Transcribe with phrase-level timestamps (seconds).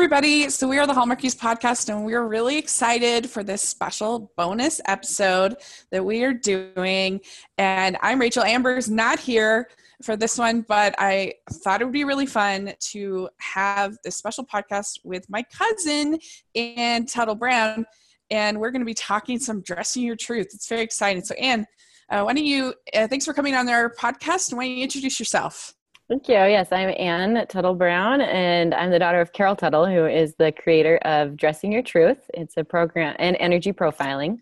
[0.00, 0.48] everybody.
[0.48, 5.56] So, we are the Hallmarkies podcast, and we're really excited for this special bonus episode
[5.90, 7.20] that we are doing.
[7.58, 9.68] And I'm Rachel Amber's not here
[10.02, 14.42] for this one, but I thought it would be really fun to have this special
[14.42, 16.18] podcast with my cousin,
[16.54, 17.84] Anne Tuttle Brown.
[18.30, 20.48] And we're going to be talking some dressing your truth.
[20.54, 21.22] It's very exciting.
[21.24, 21.66] So, Ann,
[22.08, 24.54] uh, why don't you, uh, thanks for coming on our podcast.
[24.54, 25.74] Why don't you introduce yourself?
[26.10, 26.34] Thank you.
[26.34, 30.50] Yes, I'm Anne Tuttle Brown, and I'm the daughter of Carol Tuttle, who is the
[30.50, 32.28] creator of Dressing Your Truth.
[32.34, 34.38] It's a program and energy profiling.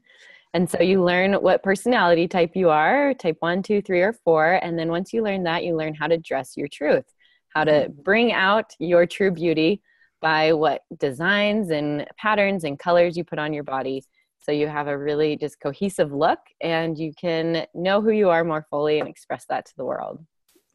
[0.55, 4.59] And so you learn what personality type you are type one, two, three, or four.
[4.63, 7.05] And then once you learn that, you learn how to dress your truth,
[7.55, 9.83] how to bring out your true beauty
[10.23, 14.03] by what designs and patterns and colors you put on your body.
[14.39, 18.43] So you have a really just cohesive look and you can know who you are
[18.43, 20.25] more fully and express that to the world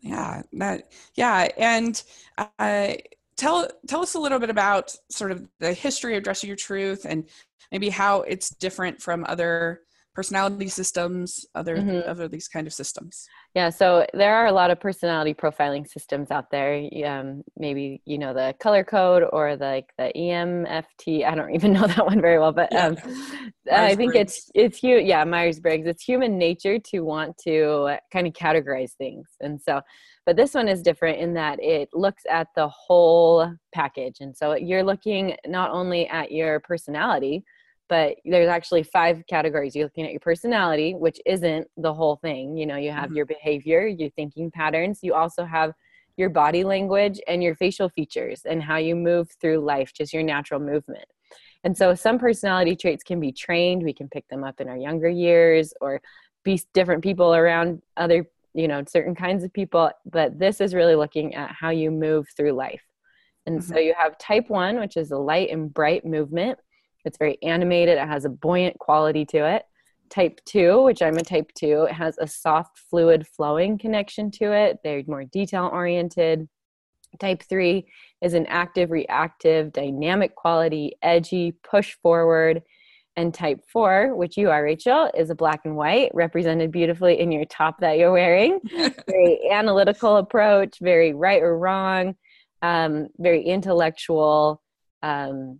[0.03, 2.03] yeah that yeah and
[2.37, 2.93] uh,
[3.37, 7.05] tell tell us a little bit about sort of the history of dressing your truth
[7.07, 7.27] and
[7.71, 9.81] maybe how it's different from other
[10.13, 12.09] personality systems other mm-hmm.
[12.09, 13.27] other these kind of systems.
[13.53, 16.87] Yeah so there are a lot of personality profiling systems out there.
[17.05, 21.73] Um, maybe you know the color code or the, like the emft i don't even
[21.73, 22.97] know that one very well but um,
[23.71, 25.87] i think it's it's you yeah myers-briggs.
[25.87, 29.27] It's human nature to want to kind of categorize things.
[29.41, 29.81] And so
[30.25, 34.17] but this one is different in that it looks at the whole package.
[34.21, 37.43] And so you're looking not only at your personality
[37.89, 39.75] but there's actually five categories.
[39.75, 42.57] You're looking at your personality which isn't the whole thing.
[42.57, 43.15] You know you have mm-hmm.
[43.15, 44.99] your behavior your thinking patterns.
[45.01, 45.73] You also have
[46.17, 50.23] your body language and your facial features and how you move through life just your
[50.23, 51.05] natural movement.
[51.63, 53.83] And so some personality traits can be trained.
[53.83, 56.01] We can pick them up in our younger years or
[56.43, 60.95] be different people around other you know certain kinds of people but this is really
[60.95, 62.83] looking at how you move through life.
[63.45, 63.73] And mm-hmm.
[63.73, 66.59] so you have type 1 which is a light and bright movement
[67.05, 69.65] it's very animated, it has a buoyant quality to it.
[70.09, 74.51] Type 2, which I'm a type 2, it has a soft, fluid, flowing connection to
[74.51, 74.79] it.
[74.83, 76.47] They're more detail oriented.
[77.19, 77.85] Type 3
[78.21, 82.63] is an active, reactive, dynamic quality, edgy, push forward.
[83.15, 87.31] And type 4, which you are, Rachel, is a black and white, represented beautifully in
[87.31, 88.59] your top that you're wearing.
[89.07, 92.15] very analytical approach, very right or wrong,
[92.63, 94.63] um, very intellectual,
[95.03, 95.59] um,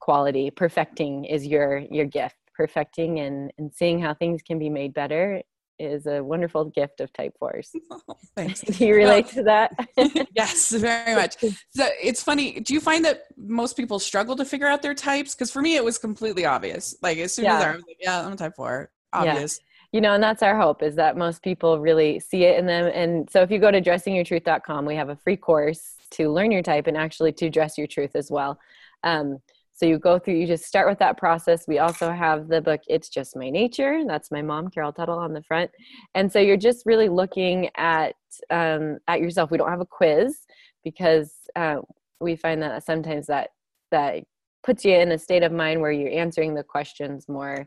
[0.00, 4.92] quality perfecting is your your gift perfecting and and seeing how things can be made
[4.92, 5.42] better
[5.80, 7.72] is a wonderful gift of type fours.
[7.92, 8.60] Oh, thanks.
[8.78, 9.72] do you relate to that?
[10.34, 11.36] yes, very much.
[11.40, 12.60] So it's funny.
[12.60, 15.34] Do you find that most people struggle to figure out their types?
[15.34, 16.94] Because for me, it was completely obvious.
[17.02, 17.58] Like as soon yeah.
[17.58, 18.90] as I was like, yeah, I'm a type four.
[19.12, 19.58] Obvious.
[19.58, 19.66] Yeah.
[19.92, 22.90] You know, and that's our hope is that most people really see it in them.
[22.94, 26.62] And so if you go to dressingyourtruth.com, we have a free course to learn your
[26.62, 28.58] type and actually to dress your truth as well.
[29.02, 29.38] Um,
[29.80, 31.66] so you go through, you just start with that process.
[31.66, 34.02] We also have the book, It's Just My Nature.
[34.06, 35.70] That's my mom, Carol Tuttle, on the front.
[36.14, 38.14] And so you're just really looking at
[38.50, 39.50] um, at yourself.
[39.50, 40.40] We don't have a quiz
[40.84, 41.76] because uh,
[42.20, 43.52] we find that sometimes that
[43.90, 44.22] that
[44.62, 47.66] puts you in a state of mind where you're answering the questions more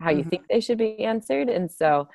[0.00, 0.30] how you mm-hmm.
[0.30, 1.48] think they should be answered.
[1.48, 2.08] And so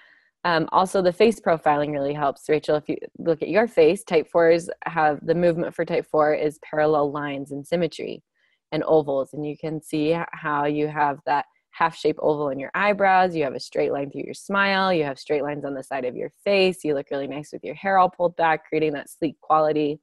[0.43, 4.25] um, also the face profiling really helps rachel if you look at your face type
[4.31, 8.23] fours have the movement for type four is parallel lines and symmetry
[8.71, 12.71] and ovals and you can see how you have that half shape oval in your
[12.75, 15.83] eyebrows you have a straight line through your smile you have straight lines on the
[15.83, 18.93] side of your face you look really nice with your hair all pulled back creating
[18.93, 19.99] that sleek quality.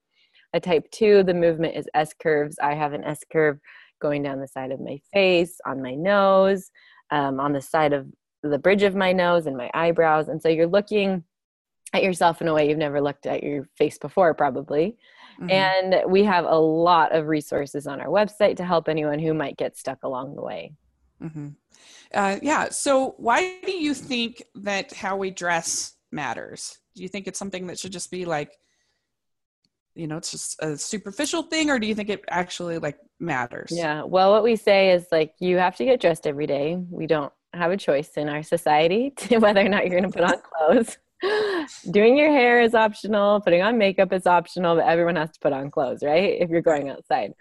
[0.52, 3.58] A type 2 the movement is s curves i have an s curve
[4.00, 6.70] going down the side of my face on my nose
[7.10, 8.06] um, on the side of
[8.42, 11.24] the bridge of my nose and my eyebrows and so you're looking
[11.92, 14.96] at yourself in a way you've never looked at your face before probably
[15.40, 15.50] Mm-hmm.
[15.50, 19.56] And we have a lot of resources on our website to help anyone who might
[19.56, 20.72] get stuck along the way.
[21.22, 21.48] Mm-hmm.
[22.14, 22.68] Uh, yeah.
[22.70, 26.78] So, why do you think that how we dress matters?
[26.94, 28.52] Do you think it's something that should just be like,
[29.94, 33.72] you know, it's just a superficial thing, or do you think it actually like matters?
[33.72, 34.02] Yeah.
[34.02, 36.82] Well, what we say is like you have to get dressed every day.
[36.90, 40.18] We don't have a choice in our society to whether or not you're going to
[40.18, 40.98] put on clothes.
[41.90, 45.52] doing your hair is optional, putting on makeup is optional, but everyone has to put
[45.52, 46.40] on clothes, right?
[46.40, 47.32] If you're going outside.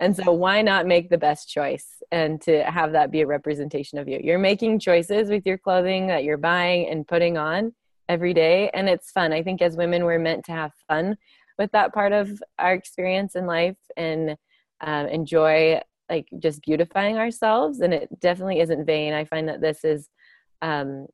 [0.00, 3.98] And so why not make the best choice and to have that be a representation
[3.98, 4.20] of you?
[4.22, 7.72] You're making choices with your clothing that you're buying and putting on
[8.08, 9.32] every day and it's fun.
[9.32, 11.16] I think as women we're meant to have fun
[11.58, 14.36] with that part of our experience in life and
[14.80, 19.12] um, enjoy like just beautifying ourselves and it definitely isn't vain.
[19.12, 20.08] I find that this is
[20.62, 21.06] um,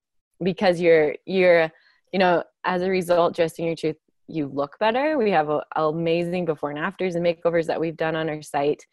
[0.43, 1.71] because you're you're
[2.13, 3.97] you know, as a result, dressing your truth
[4.29, 5.19] you look better.
[5.19, 8.85] We have a, amazing before and afters and makeovers that we've done on our site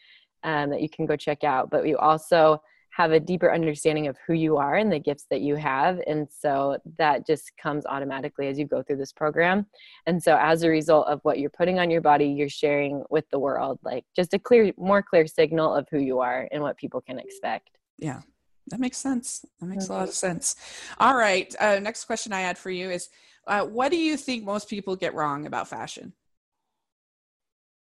[0.44, 1.70] um, that you can go check out.
[1.70, 2.62] But we also
[2.92, 6.00] have a deeper understanding of who you are and the gifts that you have.
[6.06, 9.66] And so that just comes automatically as you go through this program.
[10.06, 13.26] And so as a result of what you're putting on your body, you're sharing with
[13.32, 16.78] the world, like just a clear, more clear signal of who you are and what
[16.78, 17.72] people can expect.
[17.98, 18.22] Yeah.
[18.68, 19.46] That makes sense.
[19.60, 20.14] That makes a lot of mm-hmm.
[20.14, 20.56] sense.
[21.00, 21.54] All right.
[21.60, 23.10] Uh, next question I had for you is
[23.48, 26.14] uh, what do you think most people get wrong about fashion?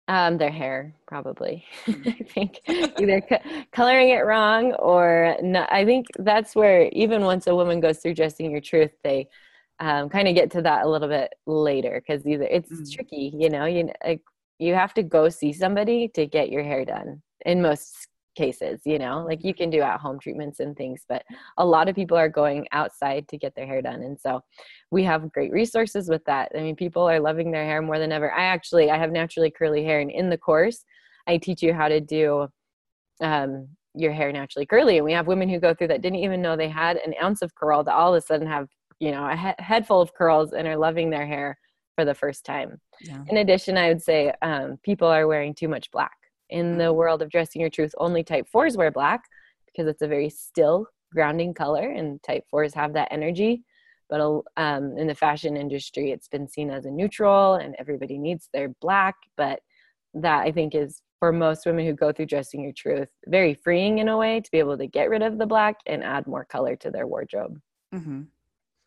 [0.09, 1.65] Um, their hair, probably.
[1.85, 2.03] Hmm.
[2.07, 5.73] I think either co- coloring it wrong or not.
[5.73, 9.29] I think that's where even once a woman goes through dressing your truth, they
[9.81, 12.93] um, kind of get to that a little bit later because either it's mm.
[12.93, 13.65] tricky, you know.
[13.65, 14.23] You like,
[14.59, 18.99] you have to go see somebody to get your hair done in most cases you
[18.99, 21.23] know like you can do at home treatments and things but
[21.59, 24.41] a lot of people are going outside to get their hair done and so
[24.91, 26.53] we have great resources with that.
[26.57, 28.33] I mean people are loving their hair more than ever.
[28.33, 30.85] I actually i have naturally curly hair and in the course
[31.27, 32.49] i teach you how to do
[33.21, 36.41] um, your hair naturally curly and we have women who go through that didn't even
[36.41, 38.69] know they had an ounce of curl to all of a sudden have
[39.01, 41.59] you know a he- head full of curls and are loving their hair
[41.95, 42.81] for the first time.
[43.03, 43.23] Yeah.
[43.29, 46.13] in addition i would say um, people are wearing too much black
[46.53, 49.25] in the world of dressing your truth only type fours wear black
[49.67, 53.65] because it's a very still grounding color and type fours have that energy.
[54.09, 54.21] But
[54.59, 58.69] um, in the fashion industry it's been seen as a neutral and everybody needs their
[58.81, 59.17] black.
[59.37, 59.61] But
[60.15, 63.99] that i think is for most women who go through dressing your truth very freeing
[63.99, 66.45] in a way to be able to get rid of the black and add more
[66.45, 67.59] color to their wardrobe.
[67.95, 68.23] Mm-hmm.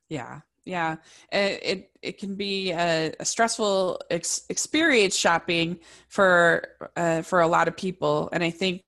[0.09, 0.95] yeah yeah
[1.31, 5.79] it it, it can be a, a stressful ex- experience shopping
[6.09, 6.67] for
[6.97, 8.81] uh, for a lot of people and i think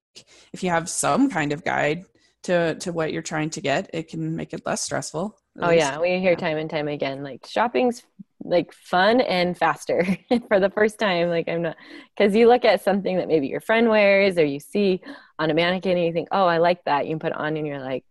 [0.51, 2.05] if you have some kind of guide
[2.43, 5.79] to to what you're trying to get it can make it less stressful oh least.
[5.79, 6.35] yeah we hear yeah.
[6.35, 8.03] time and time again like shopping's
[8.43, 10.05] like fun and faster
[10.47, 11.75] for the first time like i'm not
[12.15, 15.01] because you look at something that maybe your friend wears or you see
[15.39, 17.67] on a mannequin and you think oh i like that you put it on and
[17.67, 18.03] you're like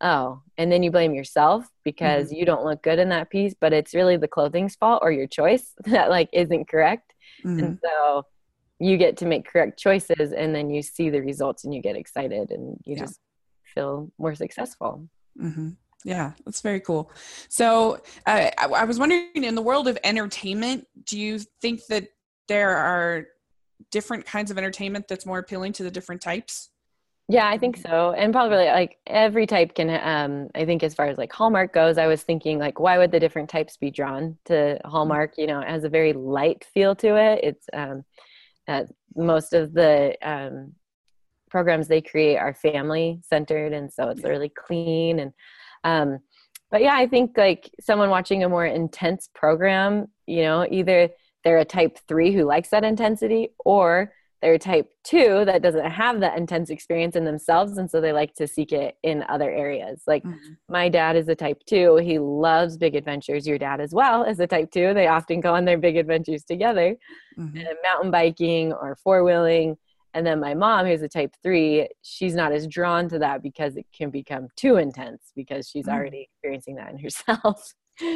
[0.00, 2.36] oh and then you blame yourself because mm-hmm.
[2.36, 5.26] you don't look good in that piece but it's really the clothing's fault or your
[5.26, 7.12] choice that like isn't correct
[7.44, 7.58] mm-hmm.
[7.58, 8.24] and so
[8.80, 11.96] you get to make correct choices and then you see the results and you get
[11.96, 13.00] excited and you yeah.
[13.00, 13.20] just
[13.74, 15.08] feel more successful
[15.40, 15.70] mm-hmm.
[16.04, 17.10] yeah that's very cool
[17.48, 17.94] so
[18.26, 22.08] uh, I, I was wondering in the world of entertainment do you think that
[22.46, 23.26] there are
[23.90, 26.70] different kinds of entertainment that's more appealing to the different types
[27.30, 28.14] yeah, I think so.
[28.16, 31.98] And probably like every type can um I think as far as like Hallmark goes,
[31.98, 34.88] I was thinking like why would the different types be drawn to mm-hmm.
[34.88, 35.34] Hallmark?
[35.36, 37.40] You know, it has a very light feel to it.
[37.42, 38.04] It's um
[38.66, 38.84] uh,
[39.14, 40.72] most of the um
[41.50, 45.32] programs they create are family centered and so it's really clean and
[45.84, 46.18] um
[46.70, 51.08] but yeah, I think like someone watching a more intense program, you know, either
[51.44, 56.20] they're a type 3 who likes that intensity or they're type two that doesn't have
[56.20, 60.02] that intense experience in themselves and so they like to seek it in other areas.
[60.06, 60.52] Like mm-hmm.
[60.68, 61.96] my dad is a type two.
[61.96, 63.46] He loves big adventures.
[63.46, 64.94] Your dad as well is a type two.
[64.94, 66.96] They often go on their big adventures together
[67.38, 67.58] mm-hmm.
[67.82, 69.76] mountain biking or four-wheeling.
[70.14, 73.76] And then my mom who's a type three she's not as drawn to that because
[73.76, 75.94] it can become too intense because she's mm-hmm.
[75.94, 77.72] already experiencing that in herself.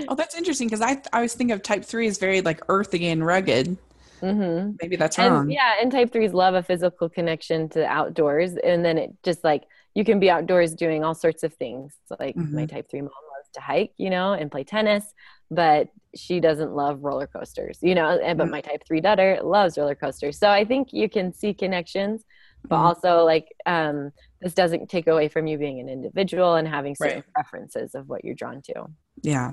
[0.08, 3.08] Oh that's interesting because i i was thinking of type three as very like earthy
[3.08, 3.76] and rugged
[4.22, 4.76] Mm-hmm.
[4.80, 5.42] Maybe that's wrong.
[5.42, 9.42] And, yeah, and type threes love a physical connection to outdoors, and then it just
[9.42, 9.64] like
[9.94, 11.92] you can be outdoors doing all sorts of things.
[12.20, 12.54] Like mm-hmm.
[12.54, 15.12] my type three mom loves to hike, you know, and play tennis,
[15.50, 18.10] but she doesn't love roller coasters, you know.
[18.10, 18.52] And but mm-hmm.
[18.52, 22.22] my type three daughter loves roller coasters, so I think you can see connections,
[22.62, 22.84] but mm-hmm.
[22.84, 27.16] also like um, this doesn't take away from you being an individual and having certain
[27.16, 27.34] right.
[27.34, 28.86] preferences of what you're drawn to.
[29.22, 29.52] Yeah,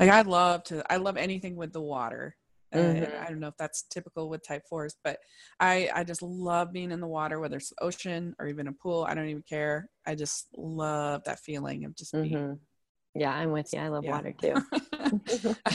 [0.00, 0.84] like I love to.
[0.92, 2.34] I love anything with the water
[2.74, 3.22] Mm-hmm.
[3.22, 5.18] I don't know if that's typical with type fours, but
[5.58, 8.72] I I just love being in the water, whether it's the ocean or even a
[8.72, 9.06] pool.
[9.08, 9.88] I don't even care.
[10.06, 12.32] I just love that feeling of just being.
[12.32, 12.52] Mm-hmm.
[13.14, 13.80] Yeah, I'm with you.
[13.80, 14.10] I love yeah.
[14.10, 14.54] water too.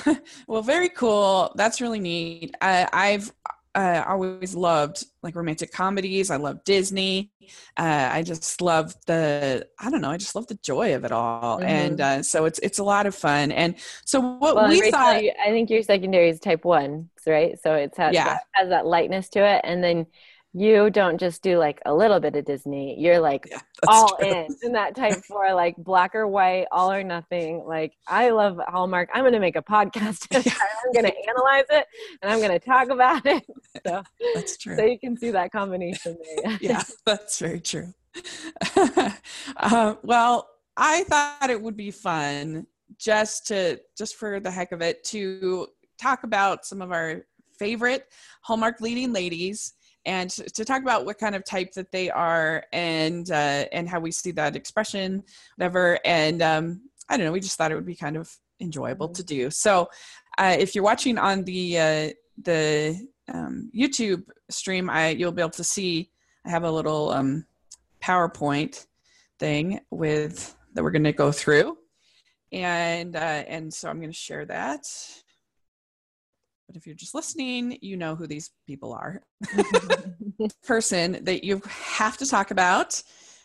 [0.47, 1.51] well, very cool.
[1.55, 2.55] That's really neat.
[2.61, 3.31] I, I've
[3.75, 6.29] uh, always loved like romantic comedies.
[6.29, 7.31] I love Disney.
[7.75, 10.11] Uh, I just love the I don't know.
[10.11, 11.67] I just love the joy of it all, mm-hmm.
[11.67, 13.51] and uh, so it's it's a lot of fun.
[13.51, 13.75] And
[14.05, 17.59] so what well, we Rachel, thought, I think your secondary is type one, right?
[17.61, 18.37] So it's has yeah.
[18.51, 20.05] has that lightness to it, and then
[20.53, 22.99] you don't just do like a little bit of Disney.
[22.99, 24.27] You're like yeah, all true.
[24.27, 27.63] in in that type four, like black or white, all or nothing.
[27.65, 29.09] Like I love Hallmark.
[29.13, 30.27] I'm going to make a podcast.
[30.35, 31.87] I'm going to analyze it
[32.21, 33.43] and I'm going to talk about it.
[33.85, 34.03] So
[34.35, 34.75] that's true.
[34.77, 36.57] So you can see that combination there.
[36.61, 37.91] yeah, that's very true.
[39.57, 42.67] uh, well, I thought it would be fun
[42.99, 45.67] just to just for the heck of it to
[45.99, 47.25] talk about some of our
[47.57, 48.07] favorite
[48.41, 49.73] Hallmark leading ladies
[50.05, 53.99] and to, talk about what kind of type that they are and uh, and how
[53.99, 55.23] we see that expression,
[55.55, 55.99] whatever.
[56.05, 58.29] And um, I don't know, we just thought it would be kind of
[58.59, 59.13] enjoyable mm-hmm.
[59.15, 59.49] to do.
[59.49, 59.89] So
[60.37, 62.09] uh, if you're watching on the uh,
[62.41, 66.09] the um, YouTube stream, I you'll be able to see
[66.45, 67.45] I have a little um,
[68.01, 68.85] PowerPoint
[69.39, 71.77] thing with that we're going to go through,
[72.51, 74.85] and uh, and so I'm going to share that.
[76.67, 79.21] But if you're just listening, you know who these people are.
[80.63, 83.01] Person that you have to talk about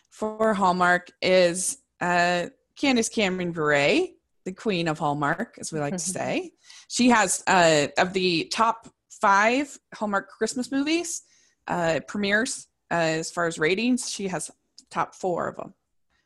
[0.09, 4.07] for Hallmark is uh, Candace Cameron Bure,
[4.45, 6.51] the queen of Hallmark, as we like to say.
[6.91, 8.87] She has uh, of the top
[9.21, 11.21] five Hallmark Christmas movies
[11.67, 14.09] uh, premieres uh, as far as ratings.
[14.09, 14.49] She has
[14.89, 15.75] top four of them,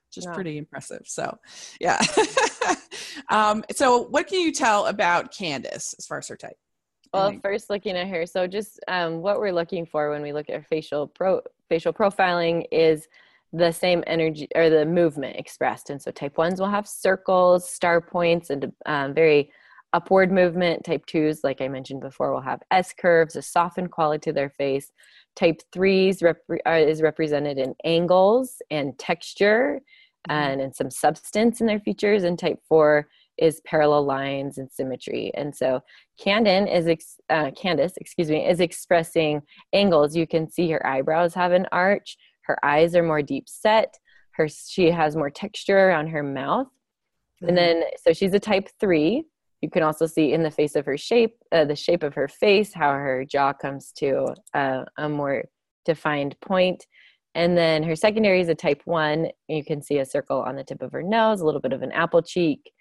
[0.07, 1.01] which is pretty impressive.
[1.05, 1.37] So,
[1.81, 2.01] yeah.
[3.29, 6.55] um, so, what can you tell about Candace as far as her type?
[7.13, 10.49] Well, first looking at her, so just um, what we're looking for when we look
[10.49, 13.07] at facial pro facial profiling is
[13.53, 15.91] the same energy or the movement expressed.
[15.91, 19.51] And so type ones will have circles, star points, and um, very
[19.93, 20.83] upward movement.
[20.83, 24.49] Type twos, like I mentioned before, will have S curves, a softened quality to their
[24.49, 24.91] face.
[25.35, 29.81] Type threes rep- uh, is represented in angles and texture
[30.27, 30.31] mm-hmm.
[30.31, 32.23] and in some substance in their features.
[32.23, 35.31] And type four is parallel lines and symmetry.
[35.35, 35.81] And so
[36.19, 39.41] Candon is ex- uh, Candace, excuse me, is expressing
[39.73, 40.15] angles.
[40.15, 42.17] You can see her eyebrows have an arch.
[42.41, 43.97] Her eyes are more deep set.
[44.31, 46.67] Her she has more texture around her mouth.
[46.67, 47.49] Mm-hmm.
[47.49, 49.25] And then so she's a type three.
[49.61, 52.27] You can also see in the face of her shape, uh, the shape of her
[52.27, 55.45] face, how her jaw comes to uh, a more
[55.85, 56.85] defined point.
[57.35, 59.29] And then her secondary is a type one.
[59.47, 61.81] You can see a circle on the tip of her nose, a little bit of
[61.81, 62.71] an apple cheek,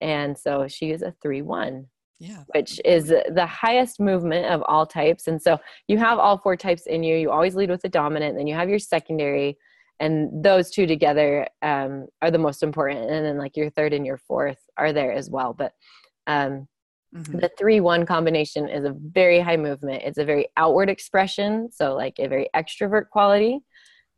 [0.00, 1.86] and so she is a 3 1
[2.20, 2.44] yeah.
[2.54, 5.26] which is the highest movement of all types.
[5.26, 7.16] And so you have all four types in you.
[7.16, 9.56] You always lead with the dominant then you have your secondary
[9.98, 13.10] and those two together um, are the most important.
[13.10, 15.54] And then like your third and your fourth are there as well.
[15.54, 15.72] But
[16.26, 16.68] um,
[17.14, 17.38] mm-hmm.
[17.38, 20.02] the three one combination is a very high movement.
[20.04, 23.60] It's a very outward expression so like a very extrovert quality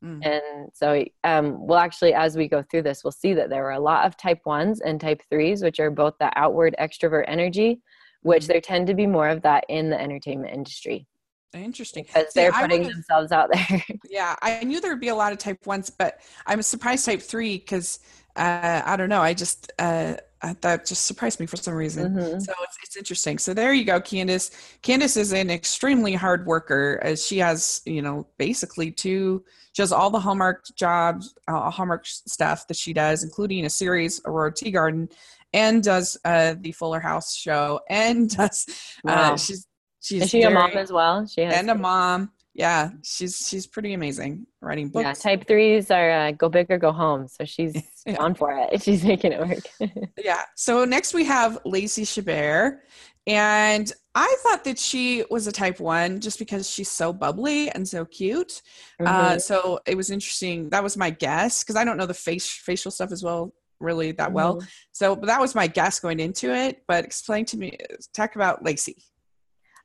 [0.03, 0.27] Mm.
[0.27, 3.73] And so um, we'll actually, as we go through this, we'll see that there are
[3.73, 7.81] a lot of type ones and type threes, which are both the outward extrovert energy,
[8.23, 8.49] which mm.
[8.49, 11.07] there tend to be more of that in the entertainment industry.
[11.55, 12.05] Interesting.
[12.05, 13.85] Because they're putting themselves out there.
[14.11, 17.59] yeah, I knew there'd be a lot of type ones, but I'm surprised type three
[17.59, 18.01] because
[18.37, 19.21] uh, I don't know.
[19.21, 20.15] I just uh,
[20.61, 22.15] that just surprised me for some reason.
[22.15, 22.41] Mm-hmm.
[22.41, 23.39] So it's, it's interesting.
[23.39, 24.51] So there you go, Candace.
[24.83, 29.93] Candace is an extremely hard worker as she has, you know, basically two she has
[29.93, 34.71] all the Hallmark jobs, uh, Hallmark stuff that she does, including a series, Aurora Tea
[34.71, 35.09] Garden,
[35.55, 38.67] and does uh, the Fuller House show, and does
[39.07, 39.37] uh, wow.
[39.37, 39.67] she's
[40.01, 41.27] she's is she very, a mom as well?
[41.27, 42.31] She has and a mom.
[42.55, 45.05] Yeah, she's she's pretty amazing writing books.
[45.05, 47.27] Yeah, type threes are uh, go big or go home.
[47.27, 47.75] So she's
[48.07, 48.17] yeah.
[48.17, 48.83] on for it.
[48.83, 49.91] She's making it work.
[50.23, 50.43] yeah.
[50.55, 52.81] So next we have Lacey Chabert,
[53.27, 57.89] and I thought that she was a type one just because she's so bubbly and
[57.89, 58.61] so cute.
[59.01, 59.35] Uh, mm-hmm.
[59.35, 60.69] Uh, so it was interesting.
[60.69, 64.13] That was my guess because I don't know the face facial stuff as well really
[64.13, 64.35] that mm-hmm.
[64.35, 64.63] well.
[64.93, 66.83] So, but that was my guess going into it.
[66.87, 67.77] But explain to me,
[68.15, 69.03] talk about Lacey.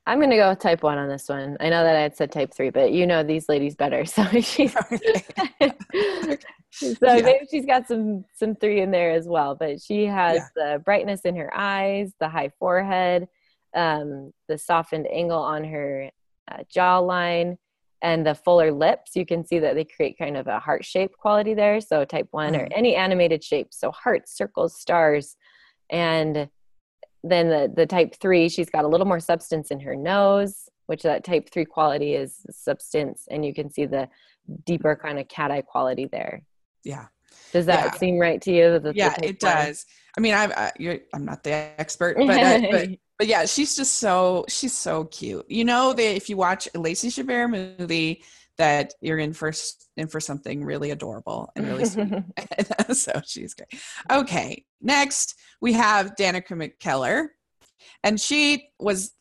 [0.08, 1.58] I'm going to go with type one on this one.
[1.60, 4.04] I know that I had said type three, but you know these ladies better.
[4.06, 4.72] So she's,
[6.72, 7.20] so yeah.
[7.20, 10.46] maybe she's got some, some three in there as well, but she has yeah.
[10.56, 13.28] the brightness in her eyes, the high forehead,
[13.74, 16.10] um, the softened angle on her
[16.50, 17.58] uh, jawline
[18.00, 21.10] and the fuller lips you can see that they create kind of a heart shape
[21.18, 22.60] quality there so type one mm.
[22.60, 25.36] or any animated shape so hearts circles stars
[25.90, 26.48] and
[27.24, 31.02] then the, the type three she's got a little more substance in her nose which
[31.02, 34.08] that type three quality is substance and you can see the
[34.64, 36.42] deeper kind of cat eye quality there
[36.84, 37.06] yeah
[37.52, 37.98] does that yeah.
[37.98, 39.84] seem right to you the, yeah the it does
[40.16, 40.72] i mean i'm I,
[41.12, 45.44] am not the expert but, uh, but but yeah, she's just so she's so cute.
[45.50, 48.22] You know that if you watch a Lacey Chabert movie,
[48.58, 49.52] that you're in for
[49.96, 52.12] in for something really adorable and really sweet.
[52.92, 53.68] so she's great.
[54.10, 57.28] Okay, next we have Danica McKellar,
[58.04, 59.12] and she was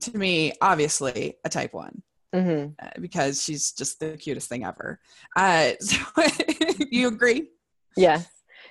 [0.00, 2.02] to me obviously a type one.
[2.34, 2.72] Mm-hmm.
[2.84, 4.98] Uh, because she's just the cutest thing ever.
[5.36, 5.96] Uh, so
[6.90, 7.48] you agree?
[7.96, 8.28] Yes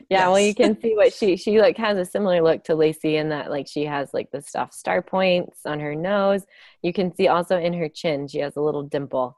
[0.10, 0.28] yeah yes.
[0.28, 3.30] well you can see what she she like has a similar look to lacey in
[3.30, 6.44] that like she has like the stuffed star points on her nose
[6.82, 9.38] you can see also in her chin she has a little dimple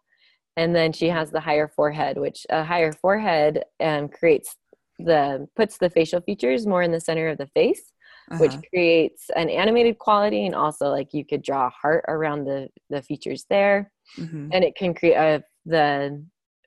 [0.57, 4.55] and then she has the higher forehead which a higher forehead um, creates
[4.99, 7.91] the puts the facial features more in the center of the face
[8.31, 8.39] uh-huh.
[8.39, 12.69] which creates an animated quality and also like you could draw a heart around the
[12.89, 14.49] the features there mm-hmm.
[14.53, 16.23] and it can create a the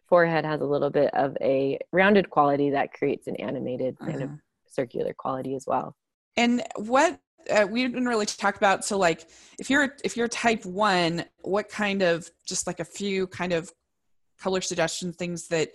[0.09, 4.11] forehead has a little bit of a rounded quality that creates an animated uh-huh.
[4.11, 4.39] kind of uh-huh.
[4.69, 5.95] circular quality as well
[6.37, 7.19] and what
[7.51, 9.29] uh, we didn't really talk about so like
[9.59, 13.73] if you're if you're type one what kind of just like a few kind of
[14.39, 15.71] color suggestion things that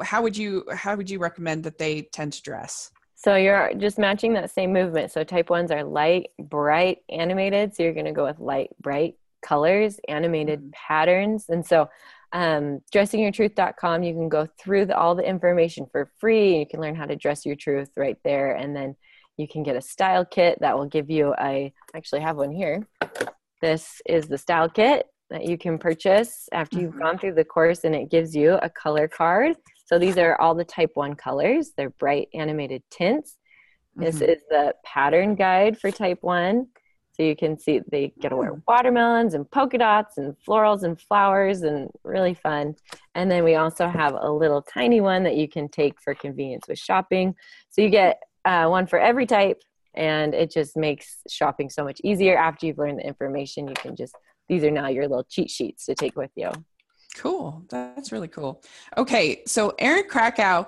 [0.00, 2.90] how would you how would you recommend that they tend to dress?
[3.14, 5.10] So you're just matching that same movement.
[5.10, 7.74] So type ones are light bright animated.
[7.74, 10.70] So you're going to go with light bright colors animated mm-hmm.
[10.72, 11.46] patterns.
[11.48, 11.88] And so
[12.32, 16.58] um, dressingyourtruth.com you can go through the, all the information for free.
[16.58, 18.54] You can learn how to dress your truth right there.
[18.54, 18.96] And then
[19.38, 22.52] you can get a style kit that will give you a I actually have one
[22.52, 22.86] here.
[23.62, 27.02] This is the style kit that you can purchase after you've mm-hmm.
[27.02, 30.54] gone through the course and it gives you a color card so these are all
[30.54, 33.36] the type 1 colors they're bright animated tints
[33.96, 34.30] this mm-hmm.
[34.30, 36.66] is the pattern guide for type 1
[37.16, 38.62] so you can see they get to wear oh.
[38.68, 42.74] watermelons and polka dots and florals and flowers and really fun.
[43.14, 46.68] And then we also have a little tiny one that you can take for convenience
[46.68, 47.34] with shopping.
[47.70, 49.62] So you get uh, one for every type
[49.94, 53.96] and it just makes shopping so much easier after you've learned the information you can
[53.96, 54.14] just
[54.48, 56.50] these are now your little cheat sheets to take with you
[57.16, 58.62] cool that's really cool
[58.96, 60.66] okay so erin krakow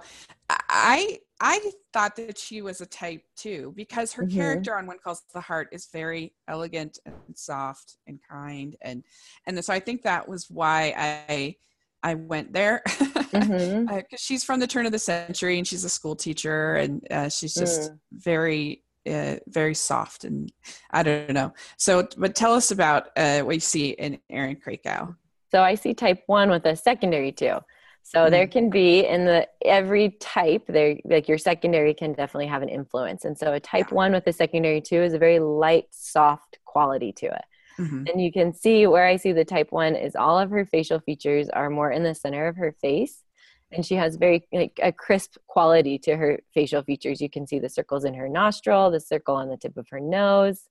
[0.48, 4.36] i i thought that she was a type too because her mm-hmm.
[4.36, 9.04] character on when calls the heart is very elegant and soft and kind and
[9.46, 11.54] and so i think that was why i
[12.02, 13.88] I went there because mm-hmm.
[13.92, 17.28] uh, she's from the turn of the century and she's a school teacher and uh,
[17.28, 17.98] she's just mm.
[18.12, 20.52] very, uh, very soft and
[20.90, 21.52] I don't know.
[21.76, 25.14] So, but tell us about uh, what you see in Erin Krakow.
[25.50, 27.58] So I see type one with a secondary two.
[28.02, 28.30] So mm.
[28.30, 32.68] there can be in the every type there like your secondary can definitely have an
[32.68, 33.24] influence.
[33.24, 33.94] And so a type yeah.
[33.94, 37.44] one with a secondary two is a very light, soft quality to it.
[37.78, 38.04] Mm-hmm.
[38.08, 41.00] And you can see where I see the type one is all of her facial
[41.00, 43.22] features are more in the center of her face.
[43.70, 47.20] And she has very like a crisp quality to her facial features.
[47.20, 50.00] You can see the circles in her nostril, the circle on the tip of her
[50.00, 50.68] nose.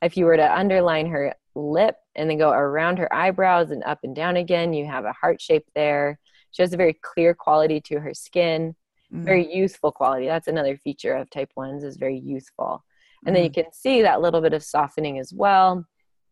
[0.00, 3.98] If you were to underline her lip and then go around her eyebrows and up
[4.02, 6.18] and down again, you have a heart shape there.
[6.52, 8.74] She has a very clear quality to her skin,
[9.12, 9.24] mm-hmm.
[9.24, 10.26] very youthful quality.
[10.26, 12.84] That's another feature of type ones is very youthful.
[13.26, 13.34] And mm-hmm.
[13.34, 13.60] then you mm-hmm.
[13.62, 15.84] can see that little bit of softening as well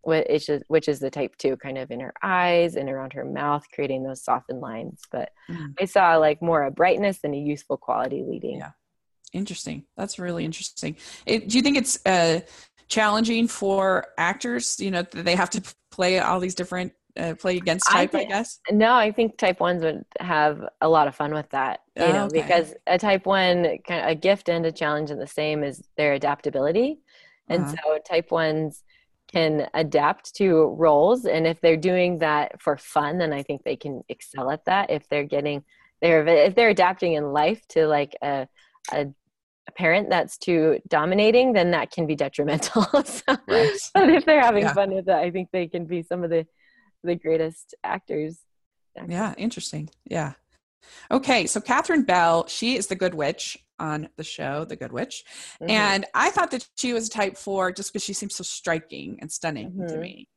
[0.07, 3.25] which is which is the type two kind of in her eyes and around her
[3.25, 5.75] mouth creating those softened lines but mm.
[5.81, 8.71] i saw like more a brightness and a useful quality leading yeah
[9.33, 12.41] interesting that's really interesting it, do you think it's uh,
[12.89, 17.87] challenging for actors you know they have to play all these different uh, play against
[17.87, 21.17] type I, think, I, guess no i think type ones would have a lot of
[21.17, 22.43] fun with that you oh, know okay.
[22.43, 25.83] because a type one kind of a gift and a challenge in the same is
[25.97, 27.01] their adaptability
[27.49, 27.75] and uh-huh.
[27.83, 28.85] so type ones
[29.37, 33.77] can adapt to roles and if they're doing that for fun then i think they
[33.77, 35.63] can excel at that if they're getting
[36.01, 38.49] they're if they're adapting in life to like a,
[38.93, 39.07] a,
[39.69, 43.77] a parent that's too dominating then that can be detrimental so, right.
[43.93, 44.73] but if they're having yeah.
[44.73, 46.47] fun with it i think they can be some of the
[47.05, 48.39] the greatest actors,
[48.97, 49.13] actors.
[49.13, 50.33] yeah interesting yeah
[51.11, 55.25] okay so catherine bell she is the good witch on the show, The Good Witch.
[55.61, 55.71] Mm-hmm.
[55.71, 59.19] And I thought that she was a type four just because she seems so striking
[59.21, 59.87] and stunning mm-hmm.
[59.89, 60.29] to me.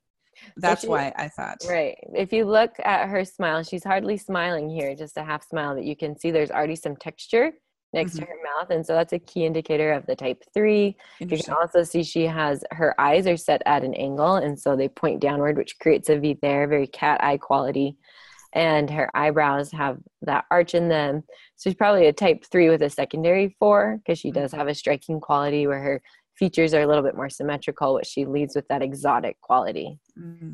[0.57, 1.57] That's she, why I thought.
[1.67, 1.97] Right.
[2.13, 5.83] If you look at her smile, she's hardly smiling here, just a half smile that
[5.83, 7.51] you can see there's already some texture
[7.91, 8.21] next mm-hmm.
[8.21, 8.69] to her mouth.
[8.69, 10.95] And so that's a key indicator of the type three.
[11.19, 14.35] You can also see she has her eyes are set at an angle.
[14.35, 17.97] And so they point downward, which creates a V there, very cat eye quality
[18.53, 21.23] and her eyebrows have that arch in them.
[21.55, 24.59] So she's probably a type three with a secondary four because she does mm-hmm.
[24.59, 26.01] have a striking quality where her
[26.35, 29.99] features are a little bit more symmetrical, which she leads with that exotic quality.
[30.17, 30.53] Mm-hmm.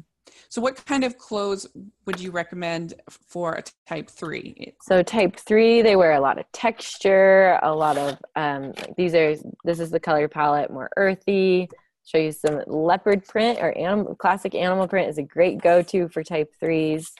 [0.49, 1.67] So, what kind of clothes
[2.05, 4.73] would you recommend for a type three?
[4.81, 9.35] So, type three, they wear a lot of texture, a lot of um, these are
[9.63, 11.69] this is the color palette, more earthy.
[12.05, 16.07] Show you some leopard print or animal, classic animal print is a great go to
[16.09, 17.11] for type threes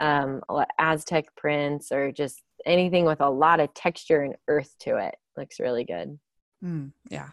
[0.00, 0.40] um,
[0.78, 5.14] Aztec prints or just anything with a lot of texture and earth to it.
[5.36, 6.18] Looks really good.
[6.64, 7.28] Mm, yeah.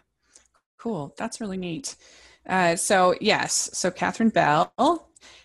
[0.77, 1.13] Cool.
[1.17, 1.95] That's really neat.
[2.47, 3.69] Uh, so, yes.
[3.73, 4.71] So, Catherine Bell.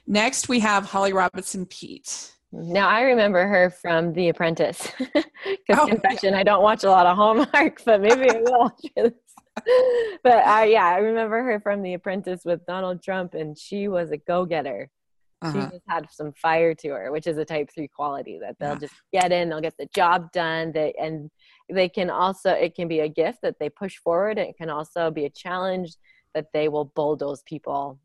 [0.07, 2.33] Next, we have Holly Robinson Peete.
[2.53, 4.93] Now, I remember her from The Apprentice.
[5.67, 6.39] Because, oh, confession, yeah.
[6.39, 8.73] I don't watch a lot of Hallmark, but maybe I will
[10.23, 14.13] but uh, yeah, I remember her from The Apprentice with Donald Trump, and she was
[14.13, 14.89] a go getter
[15.43, 15.53] uh-huh.
[15.53, 18.71] she just had some fire to her which is a type three quality that they'll
[18.71, 18.79] yeah.
[18.79, 21.31] just get in they'll get the job done they and
[21.69, 25.11] they can also it can be a gift that they push forward it can also
[25.11, 25.95] be a challenge
[26.35, 27.99] that they will bulldoze people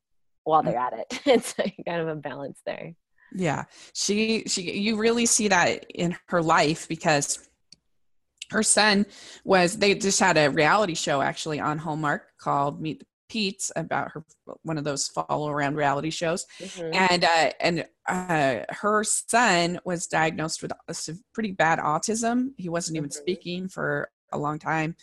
[0.43, 2.93] while they're at it it's like kind of a balance there
[3.33, 7.47] yeah she she you really see that in her life because
[8.49, 9.05] her son
[9.43, 14.11] was they just had a reality show actually on hallmark called meet the Peetes about
[14.11, 14.23] her
[14.63, 16.93] one of those follow around reality shows, mm-hmm.
[16.93, 20.95] and uh, and uh, her son was diagnosed with a
[21.33, 22.51] pretty bad autism.
[22.57, 23.19] He wasn't even mm-hmm.
[23.19, 24.95] speaking for a long time,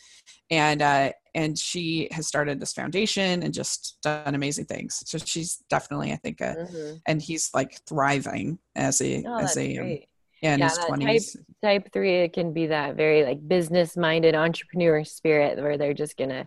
[0.50, 5.02] and uh, and she has started this foundation and just done amazing things.
[5.06, 6.96] So she's definitely, I think, a, mm-hmm.
[7.06, 9.78] and he's like thriving as a oh, as a.
[9.78, 9.98] Um,
[10.42, 11.32] yeah, in yeah, his 20s.
[11.32, 15.94] Type, type three, it can be that very like business minded entrepreneur spirit where they're
[15.94, 16.46] just gonna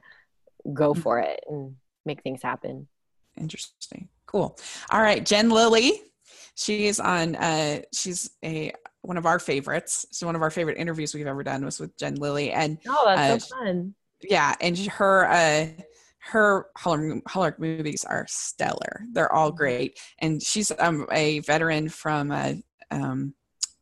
[0.74, 1.02] go mm-hmm.
[1.02, 1.76] for it and
[2.06, 2.88] make things happen.
[3.40, 4.10] Interesting.
[4.26, 4.58] Cool.
[4.90, 6.02] All right, Jen Lilly.
[6.56, 10.06] She's on uh she's a one of our favorites.
[10.12, 12.52] So one of our favorite interviews we've ever done was with Jen Lilly.
[12.52, 13.96] And oh, that's uh, so fun.
[14.22, 15.68] Yeah, and her uh
[16.32, 19.02] her Hallmark movies are stellar.
[19.12, 19.58] They're all mm-hmm.
[19.58, 20.00] great.
[20.20, 22.54] And she's um, a veteran from uh,
[22.92, 23.34] um,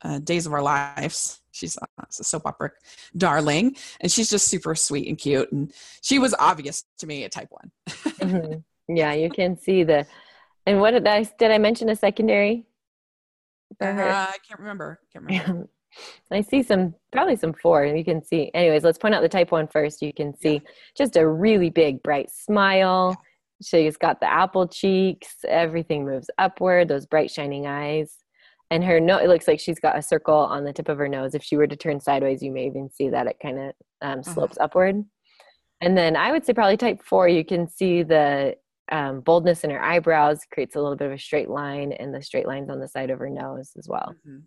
[0.02, 1.41] uh, Days of Our Lives.
[1.56, 2.72] She's a soap opera
[3.15, 5.50] darling, and she's just super sweet and cute.
[5.52, 7.72] And she was obvious to me at Type One.
[7.89, 8.96] mm-hmm.
[8.96, 10.06] Yeah, you can see the.
[10.65, 12.65] And what did I did I mention a secondary?
[13.82, 15.00] Uh, I can't remember.
[15.13, 15.70] Can't remember.
[16.32, 17.86] I see some, probably some four.
[17.86, 18.52] You can see.
[18.54, 20.02] Anyways, let's point out the type one first.
[20.02, 20.70] You can see yeah.
[20.98, 23.15] just a really big, bright smile.
[23.18, 23.26] Yeah.
[23.63, 25.38] She's got the apple cheeks.
[25.48, 26.89] Everything moves upward.
[26.89, 28.18] Those bright, shining eyes
[28.71, 31.08] and her nose it looks like she's got a circle on the tip of her
[31.08, 31.36] nose.
[31.36, 34.19] If she were to turn sideways you may even see that it kind of um,
[34.19, 34.34] uh-huh.
[34.34, 34.65] slopes uh-huh.
[34.65, 35.04] upward.
[35.82, 38.56] And then i would say probably type four you can see the
[38.91, 42.21] um, boldness in her eyebrows creates a little bit of a straight line and the
[42.21, 44.13] straight lines on the side of her nose as well.
[44.28, 44.39] Mm-hmm.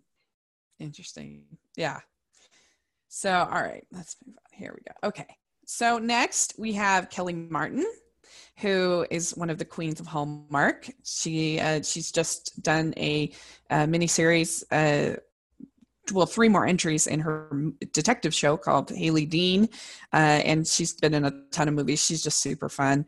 [0.79, 1.43] interesting.
[1.75, 1.99] Yeah.
[3.09, 4.57] So all right let's move on.
[4.57, 5.07] Here we go.
[5.07, 5.35] Okay.
[5.65, 7.85] So next we have kellie martin
[8.59, 10.89] who is one of the queens of Hallmark.
[11.03, 13.31] She uh, she's just done a,
[13.69, 14.63] a mini series.
[14.71, 15.15] Uh,
[16.11, 17.49] well, three more entries in her
[17.93, 19.69] detective show called Hailey Dean,
[20.11, 22.03] uh, and she's been in a ton of movies.
[22.03, 23.05] She's just super fun,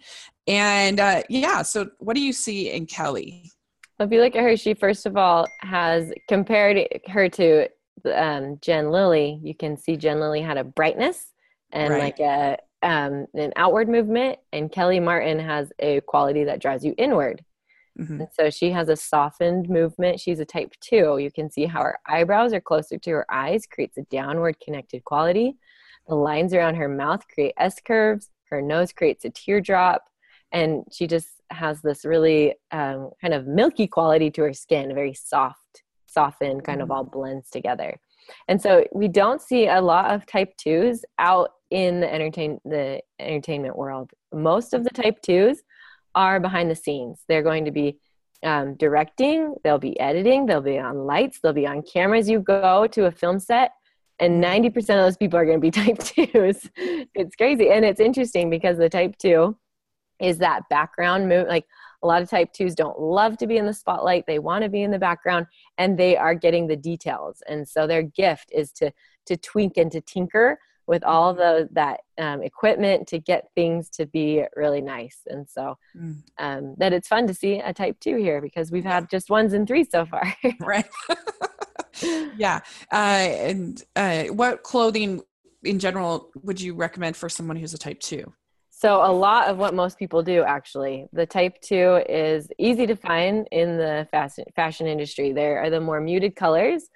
[0.48, 1.64] and uh, yeah.
[1.64, 3.52] So, what do you see in Kellie?
[4.00, 7.68] If you look at her, she first of all has compared her to
[8.14, 9.40] um, Jen Lilly.
[9.44, 11.32] You can see Jen Lilly had a brightness
[11.72, 12.02] and right.
[12.02, 16.94] like a um, an outward movement, and Kellie Martin has a quality that draws you
[16.98, 17.44] inward.
[18.00, 18.22] Mm-hmm.
[18.22, 20.20] And so she has a softened movement.
[20.20, 21.18] She's a type two.
[21.18, 25.04] You can see how her eyebrows are closer to her eyes, creates a downward connected
[25.04, 25.58] quality.
[26.08, 28.30] The lines around her mouth create S curves.
[28.50, 30.04] Her nose creates a teardrop.
[30.52, 35.14] And she just has this really um, kind of milky quality to her skin, very
[35.14, 36.84] soft, softened, kind mm-hmm.
[36.84, 38.00] of all blends together.
[38.48, 43.02] And so we don't see a lot of type twos out in the entertain the
[43.20, 44.12] entertainment world.
[44.34, 45.62] Most of the type twos
[46.16, 47.22] are behind the scenes.
[47.28, 47.98] They're going to be
[48.44, 52.30] um, directing, they'll be editing, they'll be on lights, they'll be on cameras.
[52.30, 53.72] You go to a film set,
[54.20, 56.70] and 90% of those people are going to be type twos.
[56.76, 57.70] it's crazy.
[57.70, 59.58] And it's interesting because the type two
[60.20, 61.48] is that background move.
[61.48, 61.66] Like
[62.04, 64.70] a lot of type twos don't love to be in the spotlight, they want to
[64.70, 67.42] be in the background, and they are getting the details.
[67.48, 68.92] And so their gift is to
[69.28, 74.06] to tweak and to tinker with all the that um, equipment to get things to
[74.06, 75.20] be really nice.
[75.28, 76.18] And so mm.
[76.38, 79.54] um, that it's fun to see a type two here because we've had just ones
[79.54, 80.36] and threes so far.
[80.60, 80.86] Right.
[82.38, 82.62] Yeah.
[82.92, 85.22] Uh, and uh, what clothing
[85.64, 88.34] in general would you recommend for someone who's a type two
[88.82, 92.96] so a lot of what most people do actually the type 2 is easy to
[92.96, 95.32] find in the fashion fashion industry.
[95.32, 96.90] There are the more muted colors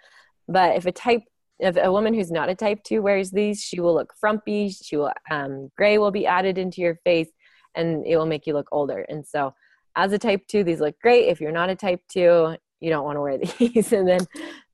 [0.48, 1.22] but if a type
[1.60, 4.98] if a woman who's not a type 2 wears these she will look frumpy she
[4.98, 7.30] will um, gray will be added into your face
[7.76, 9.06] and it will make you look older.
[9.08, 9.54] And so
[9.96, 11.28] as a type 2 these look great.
[11.28, 13.94] If you're not a type 2 you don't want to wear these.
[13.94, 14.26] And then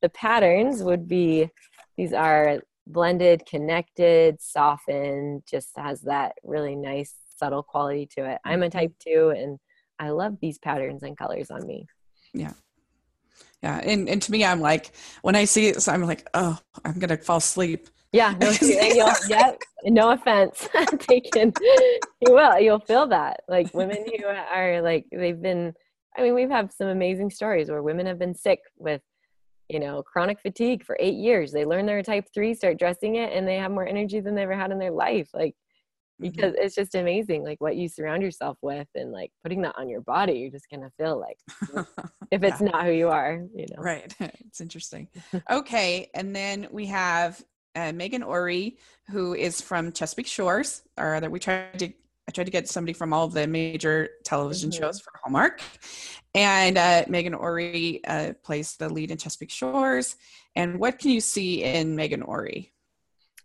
[0.01, 1.49] the patterns would be
[1.97, 8.39] these are blended connected softened just has that really nice subtle quality to it.
[8.45, 8.77] I'm a mm-hmm.
[8.77, 9.59] type 2 and
[9.99, 11.87] i love these patterns and colors on me.
[12.33, 12.53] Yeah.
[13.63, 16.99] Yeah and, and to me i'm like when i see it i'm like oh i'm
[16.99, 17.89] gonna fall asleep.
[18.11, 19.53] Yeah no, yeah
[19.85, 20.67] no offense
[20.99, 21.53] taken
[22.21, 23.41] you will you'll feel that.
[23.47, 25.73] Like women who are like they've been
[26.17, 29.01] i mean we've had some amazing stories where women have been sick with
[29.71, 31.51] you know chronic fatigue for eight years.
[31.51, 34.43] They learn their type three start dressing it and they have more energy than they
[34.43, 35.29] ever had in their life.
[35.33, 35.55] Like
[36.21, 36.29] Mm-hmm.
[36.29, 39.89] because it's just amazing like what you surround yourself with and like putting that on
[39.89, 41.37] your body you're just gonna feel like
[42.31, 42.67] if it's yeah.
[42.67, 43.81] not who you are you know?
[43.81, 44.13] Right.
[44.19, 45.07] It's interesting.
[45.49, 47.43] Okay and then we have
[47.75, 48.77] uh, Meghan Ory,
[49.09, 51.93] who is from Chesapeake Shores, or that we tried to
[52.27, 54.83] I tried to get somebody from all of the major television mm-hmm.
[54.83, 55.61] shows for Hallmark.
[56.33, 60.15] And uh, Meghan Ory uh, plays the lead in Chesapeake Shores.
[60.55, 62.73] And what can you see in Meghan Ory?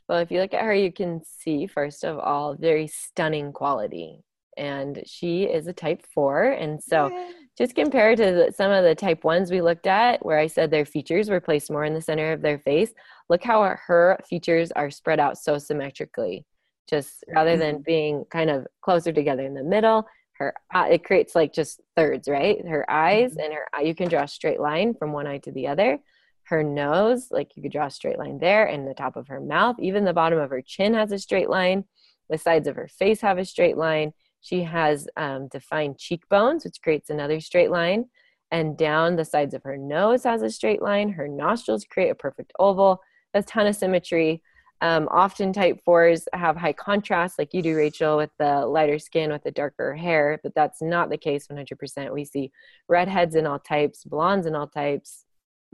[0.09, 4.23] Well, if you look at her, you can see, first of all, very stunning quality.
[4.57, 6.45] And she is a type four.
[6.45, 7.33] And so, yeah.
[7.59, 10.71] just compared to the, some of the type ones we looked at, where I said
[10.71, 12.95] their features were placed more in the center of their face,
[13.29, 16.47] look how her features are spread out so symmetrically
[16.89, 17.83] just rather than mm-hmm.
[17.83, 20.07] being kind of closer together in the middle
[20.39, 22.67] her eye, it creates like just thirds right?
[22.67, 23.41] Her eyes mm-hmm.
[23.41, 25.99] and her eye you can draw a straight line from one eye to the other.
[26.45, 29.41] Her nose like you could draw a straight line there and the top of her
[29.41, 29.77] mouth.
[29.81, 31.85] Even the bottom of her chin has a straight line.
[32.29, 34.13] The sides of her face have a straight line.
[34.41, 38.07] She has um, defined cheekbones which creates another straight line.
[38.53, 41.11] And down the sides of her nose has a straight line.
[41.11, 43.01] Her nostrils create a perfect oval.
[43.35, 44.41] A ton of symmetry
[44.83, 49.33] um, often type fours have high contrast, like you do, Rachel, with the lighter skin
[49.33, 52.13] with the darker hair, but that's not the case 100%.
[52.13, 52.53] We see
[52.89, 55.25] redheads in all types, blondes in all types.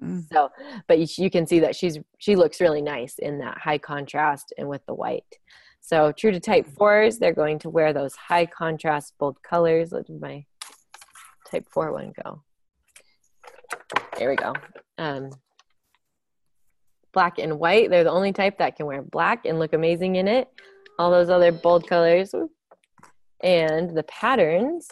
[0.01, 0.25] Mm.
[0.33, 0.51] So,
[0.87, 4.53] but you, you can see that she's she looks really nice in that high contrast
[4.57, 5.25] and with the white.
[5.81, 9.93] So, true to type fours, they're going to wear those high contrast bold colors.
[9.93, 10.45] Let my
[11.51, 12.43] type four one go.
[14.17, 14.55] There we go.
[14.99, 15.31] Um,
[17.13, 17.91] black and white.
[17.91, 20.49] They're the only type that can wear black and look amazing in it.
[20.99, 22.35] All those other bold colors.
[23.43, 24.89] And the patterns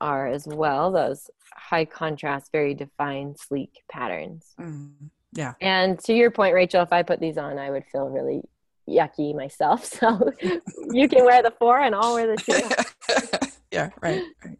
[0.00, 4.54] are as well those high contrast, very defined, sleek patterns.
[4.60, 4.92] Mm,
[5.32, 5.54] yeah.
[5.60, 8.42] And to your point, Rachel, if I put these on, I would feel really
[8.88, 9.84] yucky myself.
[9.98, 10.32] So
[10.92, 13.48] you can wear the four and I'll wear the two.
[13.72, 14.58] yeah, right, right.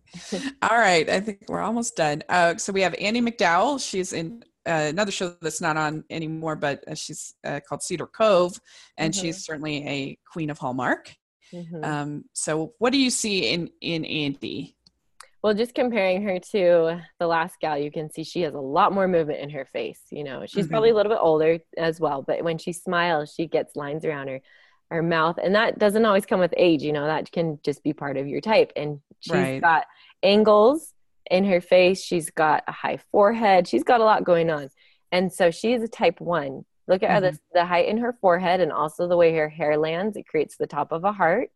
[0.63, 1.09] All right.
[1.09, 2.23] I think we're almost done.
[2.29, 3.81] Uh, so we have Andie MacDowell.
[3.81, 8.07] She's in uh, another show that's not on anymore, but uh, she's uh, called Cedar
[8.07, 8.61] Cove,
[8.97, 9.21] and mm-hmm.
[9.21, 11.15] she's certainly a queen of Hallmark.
[11.53, 11.83] Mm-hmm.
[11.83, 14.77] Um, so, what do you see in in Andie?
[15.43, 18.93] Well, just comparing her to the last gal, you can see she has a lot
[18.93, 20.01] more movement in her face.
[20.11, 20.73] You know, she's mm-hmm.
[20.73, 24.29] probably a little bit older as well, but when she smiles, she gets lines around
[24.29, 24.41] her
[24.91, 26.83] her mouth, and that doesn't always come with age.
[26.83, 28.73] You know, that can just be part of your type.
[28.77, 29.61] And she's right.
[29.61, 29.85] got
[30.23, 30.93] angles
[31.31, 32.03] in her face.
[32.03, 33.69] She's got a high forehead.
[33.69, 34.71] She's got a lot going on.
[35.13, 36.65] And so she's a type one.
[36.87, 37.35] Look at mm-hmm.
[37.35, 40.17] the, the height in her forehead and also the way her hair lands.
[40.17, 41.51] It creates the top of a heart.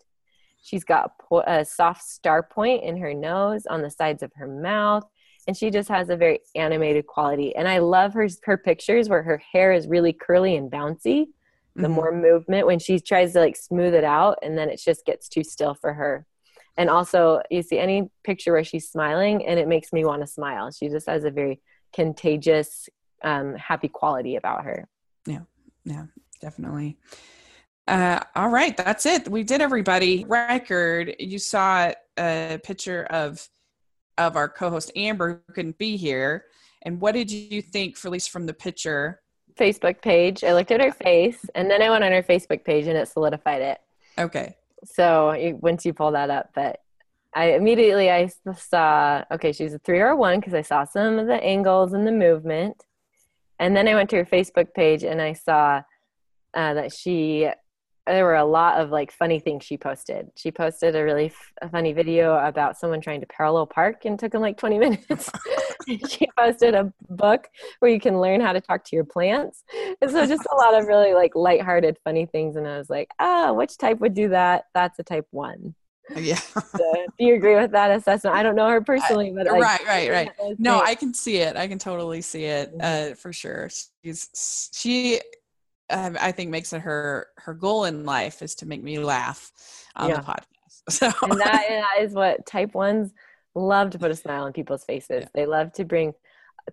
[0.62, 1.12] She's got
[1.46, 5.04] a soft star point in her nose, on the sides of her mouth,
[5.48, 7.54] and she just has a very animated quality.
[7.56, 11.26] And I love her her pictures where her hair is really curly and bouncy.
[11.74, 11.92] The mm-hmm.
[11.92, 15.28] more movement when she tries to like smooth it out, and then it just gets
[15.28, 16.26] too still for her
[16.76, 20.26] and also you see any picture where she's smiling and it makes me want to
[20.26, 20.70] smile.
[20.70, 21.60] She just has a very
[21.94, 22.88] contagious
[23.22, 24.88] um, happy quality about her.
[25.26, 25.40] Yeah
[25.84, 26.06] yeah
[26.40, 26.98] definitely.
[27.86, 29.28] Uh, all right that's it.
[29.28, 31.14] We did everybody record.
[31.18, 33.46] You saw a picture of
[34.18, 36.46] of our co-host amber who couldn't be here.
[36.82, 39.20] And what did you think for at least from the picture?
[39.54, 40.42] Facebook page.
[40.42, 43.08] I looked at her face and then i went on her facebook page and it
[43.08, 43.78] solidified it.
[44.18, 46.80] Okay so once you pull that up, but
[47.34, 51.26] I immediately I saw okay, she's a three or one because I saw some of
[51.26, 52.84] the angles and the movement,
[53.58, 55.82] and then I went to her Facebook page and I saw
[56.54, 57.48] uh, that she
[58.06, 60.30] there were a lot of like funny things she posted.
[60.36, 64.32] She posted a really f- funny video about someone trying to parallel park and took
[64.32, 65.30] them like 20 minutes.
[65.86, 69.62] she posted a book where you can learn how to talk to your plants.
[70.00, 72.56] And so just a lot of really like lighthearted, funny things.
[72.56, 74.64] And I was like, ah, oh, which type would do that?
[74.74, 75.74] That's a type one.
[76.16, 76.34] Yeah.
[76.36, 78.34] so, do you agree with that assessment?
[78.34, 80.30] I don't know her personally, but like, right, right, right.
[80.58, 81.56] No, I can see it.
[81.56, 83.70] I can totally see it uh, for sure.
[84.04, 85.20] She's she
[85.92, 89.52] I think makes it her her goal in life is to make me laugh
[89.96, 90.16] on yeah.
[90.16, 90.46] the podcast.
[90.88, 91.12] So.
[91.22, 93.12] and that is what type ones
[93.54, 95.22] love to put a smile on people's faces.
[95.22, 95.28] Yeah.
[95.32, 96.12] They love to bring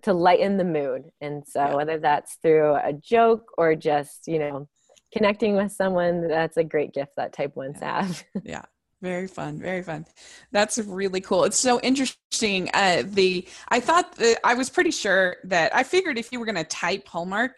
[0.02, 1.10] to lighten the mood.
[1.20, 1.74] And so yeah.
[1.74, 4.68] whether that's through a joke or just, you know,
[5.12, 8.24] connecting with someone, that's a great gift that type ones have.
[8.44, 8.62] yeah.
[9.02, 10.04] Very fun, very fun.
[10.52, 11.44] That's really cool.
[11.44, 12.68] It's so interesting.
[12.74, 16.44] Uh, the I thought that I was pretty sure that I figured if you were
[16.44, 17.52] going to type Hallmark,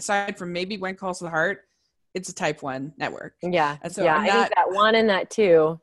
[0.00, 1.62] aside from maybe When Calls to the Heart,
[2.14, 3.34] it's a type one network.
[3.42, 3.76] Yeah.
[3.82, 5.78] And so yeah, not, I think that one and that two.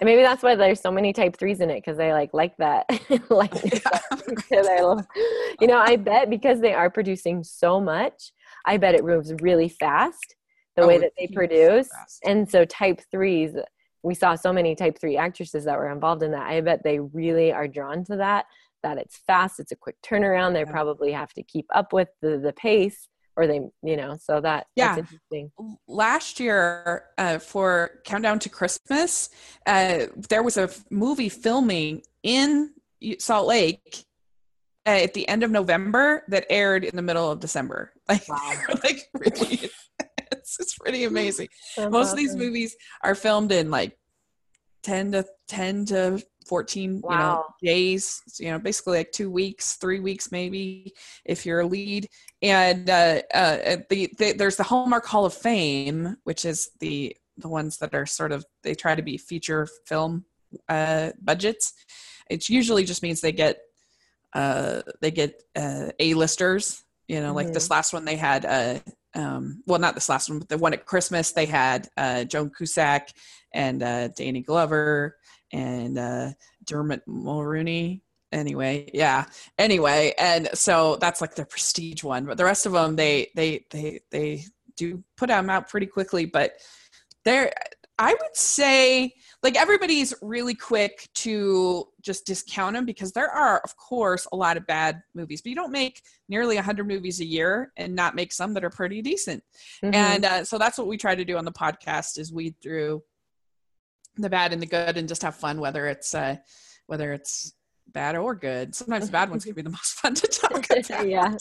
[0.00, 2.56] And maybe that's why there's so many type threes in it because they like like
[2.58, 2.86] that.
[3.30, 3.52] like
[4.50, 5.00] yeah.
[5.60, 8.32] you know, I bet because they are producing so much,
[8.64, 10.36] I bet it moves really fast
[10.76, 11.88] the oh, way that they produce.
[12.24, 13.54] And so type threes,
[14.02, 16.48] we saw so many type three actresses that were involved in that.
[16.48, 18.46] I bet they really are drawn to that,
[18.82, 20.52] that it's fast, it's a quick turnaround.
[20.52, 20.70] They yeah.
[20.70, 24.66] probably have to keep up with the, the pace or they you know so that
[24.76, 24.96] yeah.
[24.96, 25.50] that's interesting.
[25.88, 29.30] Last year uh, for countdown to christmas
[29.66, 32.70] uh, there was a movie filming in
[33.18, 34.04] salt lake
[34.86, 37.92] uh, at the end of november that aired in the middle of december.
[38.08, 38.52] Like, Wow.
[38.84, 39.70] like really
[40.44, 41.48] it's, it's pretty amazing.
[41.76, 43.96] That's most of these movies are filmed in like
[44.82, 49.98] 10 to 10 to 14 you know days you know basically like two weeks three
[49.98, 50.92] weeks maybe
[51.24, 52.06] if you're a lead
[52.42, 57.48] and uh, uh the, the there's the hallmark hall of fame which is the the
[57.48, 60.24] ones that are sort of they try to be feature film
[60.68, 61.72] uh budgets.
[62.30, 63.58] It usually just means they get
[64.34, 68.78] uh they get uh a-listers you know like this last one they had uh
[69.14, 72.50] um well not this last one but the one at christmas they had uh joan
[72.50, 73.10] cusack
[73.52, 75.16] and uh danny glover
[75.52, 76.30] and uh
[76.64, 78.00] dermot mulroney
[78.34, 79.24] anyway yeah
[79.58, 83.64] anyway and so that's like the prestige one but the rest of them they they
[83.70, 84.44] they they
[84.76, 86.52] do put them out pretty quickly but
[87.24, 87.52] they're
[87.98, 89.12] i would say
[89.44, 94.56] like everybody's really quick to just discount them because there are of course a lot
[94.56, 98.32] of bad movies but you don't make nearly 100 movies a year and not make
[98.32, 99.42] some that are pretty decent
[99.82, 99.94] Mhm.
[99.94, 103.02] and uh, so that's what we try to do on the podcast is weed through
[104.16, 106.36] the bad and the good and just have fun whether it's uh
[106.86, 107.52] whether it's
[107.92, 108.74] bad or good.
[108.74, 111.06] Sometimes bad ones can be the most fun to talk about.
[111.08, 111.34] Yeah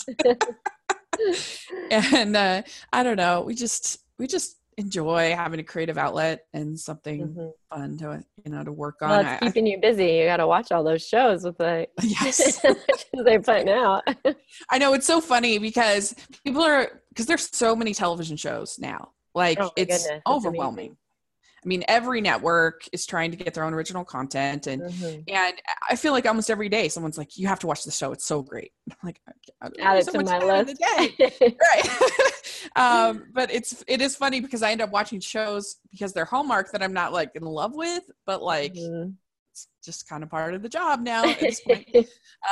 [1.91, 6.77] and uh i don't know we just we just enjoy having a creative outlet and
[6.79, 7.51] something Mhm.
[7.69, 10.08] fun to you know to work on well I- it's I- keeping you busy.
[10.13, 12.60] You got to watch all those shows with the yes.
[13.13, 14.03] they're putting out.
[14.71, 19.12] I know it's so funny because people are because there's so many television shows now.
[19.36, 20.97] Like Oh it's goodness, it's overwhelming.
[21.63, 25.23] I mean, every network is trying to get their own original content, and Mhm.
[25.28, 28.12] and I feel like almost every day someone's like, "You have to watch the show;
[28.12, 29.21] it's so great." I'm like,
[29.62, 31.15] I don't add it so to much my list day.
[31.62, 32.76] right?
[32.76, 36.71] um, but it's it is funny because I end up watching shows because they're Hallmark
[36.71, 39.13] that I'm not like in love with, but like Mhm.
[39.52, 41.88] it's just kind of part of the job now at this point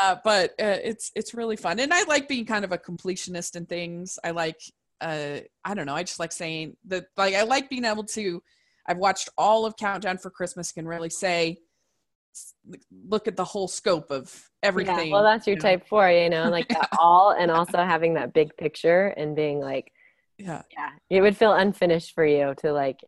[0.01, 3.55] uh, but uh, it's it's really fun and i like being kind of a completionist
[3.55, 4.61] in things i like
[5.01, 8.39] uh, i don't know i just like saying that like i like being able to
[8.87, 11.57] i've watched all of countdown for christmas can really say
[13.07, 15.69] look at the whole scope of everything Yeah, well, that's your you know?
[15.69, 19.59] type four, you know, like that all, and also having that big picture and being
[19.59, 19.91] like,
[20.37, 22.99] yeah yeah, it would feel unfinished for you to like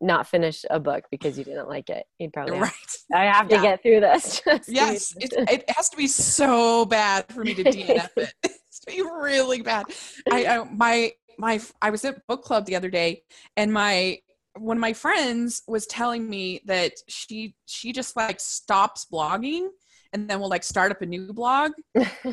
[0.00, 2.04] not finish a book because you didn't like it.
[2.18, 2.72] You'd probably, right
[3.14, 3.62] I have to Yeah.
[3.62, 4.42] get through this.
[4.68, 8.80] yes it, it has to be so bad for me to dnf it it has
[8.80, 9.86] to be really bad
[10.28, 13.22] I, I my my I was at book club the other day
[13.56, 14.18] and my
[14.58, 19.68] one of my friends was telling me that she she just like stops blogging
[20.12, 21.72] and then will like start up a new blog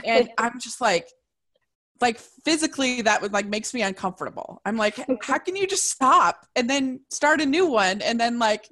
[0.05, 1.07] and I'm just like
[2.01, 4.61] like physically that would like makes me uncomfortable.
[4.65, 8.39] I'm like how can you just stop and then start a new one and then
[8.39, 8.67] like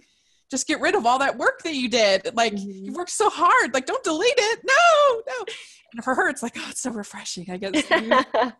[0.50, 2.36] just get rid of all that work that you did.
[2.36, 2.86] Like Mhm.
[2.86, 3.74] you worked so hard.
[3.74, 4.60] Like don't delete it.
[4.66, 5.46] No, no.
[5.94, 7.50] And for her it's like oh it's so refreshing.
[7.50, 8.56] I guess you can't,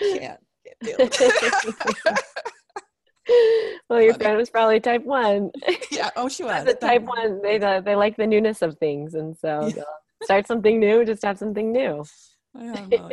[0.00, 0.40] can't
[0.82, 2.14] do it.
[3.88, 5.50] well, your friend was probably type one.
[5.90, 6.10] yeah.
[6.16, 6.64] Oh, she was.
[6.64, 9.82] the type one, they they like the newness of things, and so Yeah.
[10.22, 12.04] start something new, just have something new.
[12.58, 13.10] Yeah, I'm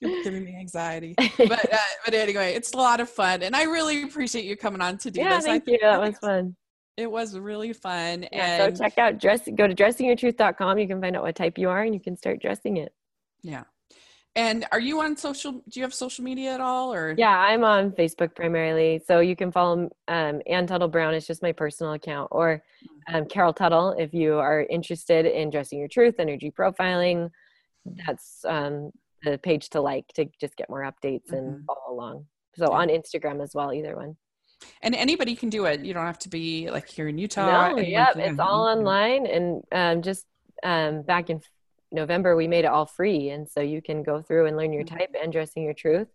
[0.00, 1.14] you're giving me anxiety.
[1.36, 4.80] But uh, but anyway, it's a lot of fun, and I really appreciate you coming
[4.80, 5.44] on to do yeah, this.
[5.44, 5.86] I thank think- you.
[5.88, 6.56] That was fun.
[6.96, 9.42] It was really fun, Yeah, and so check out dress.
[9.54, 10.78] Go to dressingyourtruth.com.
[10.78, 12.92] You can find out what type you are, and you can start dressing it.
[13.42, 13.64] yeah.
[14.36, 15.52] And are you on social?
[15.52, 19.34] Do you have social media at all, or Yeah, I'm on Facebook primarily, so you
[19.34, 21.14] can follow um, Anne Tuttle Brown.
[21.14, 22.62] It's just my personal account, or
[23.12, 27.30] um, Carol Tuttle if you are interested in dressing your truth, energy profiling.
[28.06, 28.92] That's um,
[29.24, 31.64] the page to like to just get more updates and Mhm.
[31.66, 32.26] follow along.
[32.56, 34.16] So on Instagram as well, either one.
[34.82, 35.80] And anybody can do it.
[35.80, 37.70] You don't have to be like here in Utah.
[37.72, 38.76] no, yep, it's all Mhm.
[38.78, 40.24] online, and um, just
[40.62, 41.40] um, back in
[41.92, 44.84] November we made it all free, and so you can go through and learn your
[44.84, 44.98] Mhm.
[44.98, 46.08] type and dressing your truth.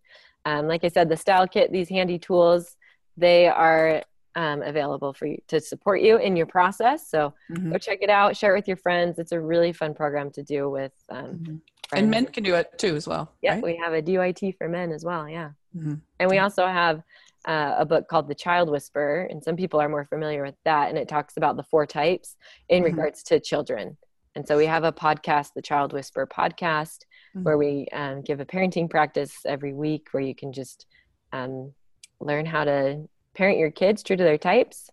[0.46, 2.78] Um, like I said, the style kit, these handy tools,
[3.18, 4.04] they are
[4.38, 7.08] um, available for you to support you in your process.
[7.08, 7.72] So Mhm.
[7.72, 9.18] go check it out, share it with your friends.
[9.18, 11.62] It's a really fun program to do with um, Mhm.
[11.94, 13.32] And men can do it too, as well.
[13.42, 13.64] Yeah, right?
[13.64, 15.30] we have a DYT for men as well.
[15.30, 15.52] Yeah.
[15.74, 16.02] Mhm.
[16.20, 17.02] And we also have
[17.48, 20.90] uh, a book called The Child Whisperer, and some people are more familiar with that.
[20.90, 22.36] And it talks about the four types
[22.70, 22.86] in Mhm.
[22.88, 23.98] regards to children.
[24.36, 27.00] And so we have a podcast, the Child Whisper podcast,
[27.34, 30.86] where we um, give a parenting practice every week where you can just
[31.34, 31.74] um,
[32.20, 34.90] learn how to parent your kids true to their types.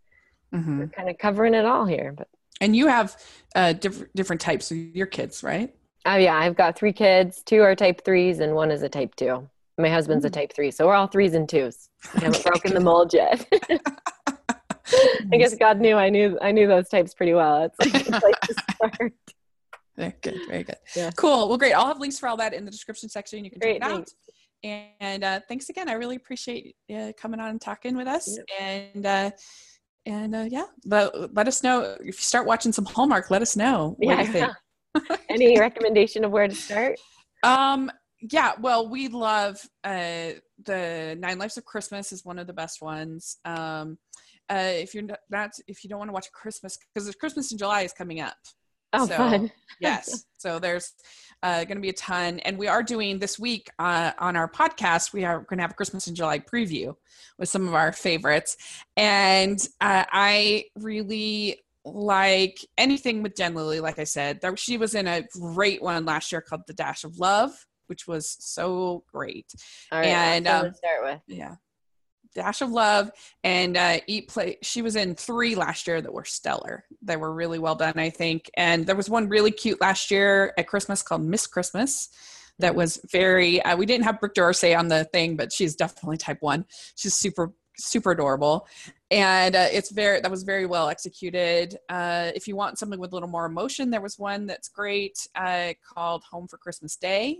[0.54, 0.78] Mhm.
[0.78, 2.12] We're kind of covering it all here.
[2.16, 2.28] But
[2.60, 3.16] And you have
[3.54, 5.74] uh, different different types of your kids, right?
[6.04, 7.42] oh, yeah, I've got three kids.
[7.44, 9.48] Two are type threes, and one is a type two.
[9.78, 11.88] My husband's a type three, so we're all threes and twos.
[12.16, 13.46] I haven't broken the mold yet.
[15.32, 17.64] I guess God knew I knew I knew those types pretty well.
[17.64, 19.12] It's like a place to start.
[19.96, 20.76] Very good, very good.
[20.96, 21.10] Yeah.
[21.16, 21.48] Cool.
[21.48, 21.72] Well, great.
[21.72, 23.44] I'll have links for all that in the description section.
[23.44, 24.14] You can great, check it thanks.
[24.64, 24.92] out.
[25.00, 25.88] And uh, thanks again.
[25.88, 28.36] I really appreciate uh, coming on and talking with us.
[28.36, 28.46] Yep.
[28.60, 29.30] And uh,
[30.06, 33.30] and uh, yeah, let, let us know if you start watching some Hallmark.
[33.30, 34.22] Let us know what yeah.
[34.22, 35.20] you think.
[35.28, 36.98] Any recommendation of where to start?
[37.42, 37.90] Um,
[38.20, 40.30] yeah, well, we love uh,
[40.64, 43.38] the Nine Lives of Christmas is one of the best ones.
[43.44, 43.98] Um,
[44.50, 47.58] uh, if you're not, if you don't want to watch Christmas, because there's Christmas in
[47.58, 48.36] July is coming up.
[48.92, 49.52] Oh, so, fun!
[49.80, 50.92] yes, so there's
[51.42, 54.50] uh, going to be a ton, and we are doing this week uh, on our
[54.50, 55.12] podcast.
[55.12, 56.94] We are going to have a Christmas in July preview
[57.38, 58.56] with some of our favorites,
[58.96, 63.80] and uh, I really like anything with Jen Lilley.
[63.80, 67.04] Like I said, there, she was in a great one last year called The Dash
[67.04, 67.52] of Love
[67.92, 69.52] which was so great.
[69.90, 71.56] All right, and um, start with yeah,
[72.34, 73.10] Dash of Love
[73.44, 74.58] and uh, Eat Play.
[74.62, 76.84] She was in three last year that were stellar.
[77.02, 78.50] They were really well done, I think.
[78.54, 82.08] And there was one really cute last year at Christmas called Miss Christmas.
[82.58, 83.62] That was very.
[83.62, 86.64] Uh, we didn't have Brooke D'Orsay on the thing, but she's definitely type one.
[86.94, 88.66] She's super super adorable
[89.10, 93.12] and uh, it's very that was very well executed uh, if you want something with
[93.12, 97.38] a little more emotion there was one that's great uh, called home for christmas day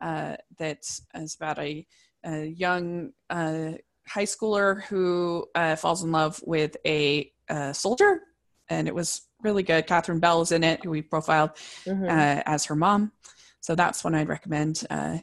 [0.00, 0.78] uh, that
[1.14, 1.86] is about a,
[2.24, 3.72] a young uh,
[4.08, 8.20] high schooler who uh, falls in love with a, a, soldier,
[8.68, 9.86] and it was really good.
[9.86, 11.50] Catherine Bell is in it, who we profiled
[11.84, 12.04] mm-hmm.
[12.04, 13.12] Uh, as her mom.
[13.60, 14.84] So that's one I'd recommend.
[14.90, 15.18] Uh,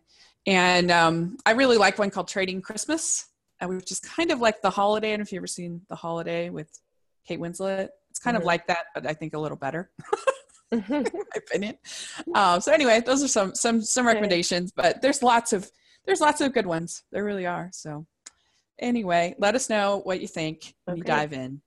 [0.48, 3.28] and um, I really like one called Trading Christmas,
[3.60, 5.14] uh, which is kind of like The Holiday.
[5.14, 6.70] And if you've ever seen The Holiday with
[7.28, 7.90] Kate Winslet.
[8.10, 8.42] It's kind mm-hmm.
[8.42, 9.92] of like that, but I think a little better.
[10.72, 11.04] my
[11.36, 11.78] opinion.
[12.34, 15.70] Um, so anyway, those are some some some recommendations, but there's lots of
[16.06, 17.04] there's lots of good ones.
[17.12, 17.70] There really are.
[17.74, 18.06] So
[18.82, 21.00] anyway, let us know what you think when okay.
[21.00, 21.62] you dive in.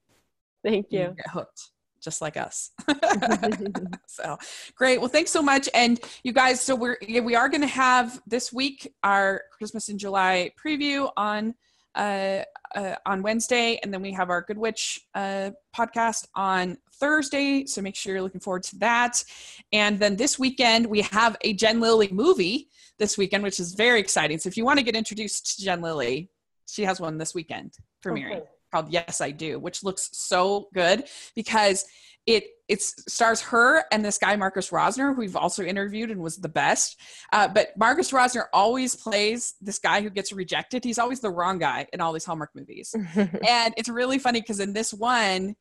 [0.63, 1.01] Thank you.
[1.01, 1.71] you get hooked
[2.05, 2.71] just like us.
[4.07, 4.37] so
[4.77, 5.01] great.
[5.01, 5.69] Well, thanks so much.
[5.75, 9.99] And you guys, so we're we are going to have this week our Christmas in
[9.99, 11.55] July preview on
[11.95, 12.43] uh,
[12.75, 17.65] uh, on Wednesday, and then we have our Good Witch uh, podcast on Thursday.
[17.67, 19.25] So make sure you're looking forward to that.
[19.73, 24.01] And then this weekend we have a Jen Lilley movie this weekend, which is very
[24.01, 24.39] exciting.
[24.39, 26.31] So if you want to get introduced to Jen Lilley,
[26.69, 27.73] she has one this weekend
[28.05, 28.47] premiering okay.
[28.73, 31.05] called Yes I Do, which looks so good
[31.35, 31.85] because
[32.27, 36.39] it it stars her and this guy Marcus Rosner, who we've also interviewed and was
[36.39, 36.99] the best.
[37.33, 40.83] Uh, but Marcus Rosner always plays this guy who gets rejected.
[40.83, 44.61] He's always the wrong guy in all these Hallmark movies, and it's really funny because
[44.61, 45.55] in this one,